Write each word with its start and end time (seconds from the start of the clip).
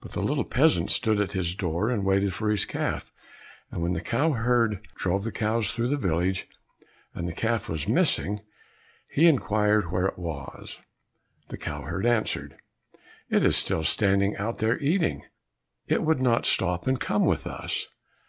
But 0.00 0.10
the 0.10 0.22
little 0.22 0.42
peasant 0.42 0.90
stood 0.90 1.20
at 1.20 1.30
his 1.30 1.54
door, 1.54 1.88
and 1.88 2.04
waited 2.04 2.34
for 2.34 2.50
his 2.50 2.66
little 2.66 2.80
calf, 2.80 3.12
and 3.70 3.80
when 3.80 3.92
the 3.92 4.00
cow 4.00 4.32
herd 4.32 4.84
drove 4.96 5.22
the 5.22 5.30
cows 5.30 5.70
through 5.70 5.86
the 5.86 5.96
village, 5.96 6.48
and 7.14 7.28
the 7.28 7.32
calf 7.32 7.68
was 7.68 7.86
missing, 7.86 8.40
he 9.12 9.28
inquired 9.28 9.92
where 9.92 10.06
it 10.06 10.18
was. 10.18 10.80
The 11.46 11.56
cow 11.58 11.82
herd 11.82 12.06
answered, 12.06 12.56
"It 13.30 13.44
is 13.44 13.56
still 13.56 13.84
standing 13.84 14.36
out 14.36 14.58
there 14.58 14.80
eating. 14.80 15.22
It 15.86 16.02
would 16.02 16.20
not 16.20 16.44
stop 16.44 16.88
and 16.88 16.98
come 16.98 17.24
with 17.24 17.46
us." 17.46 17.86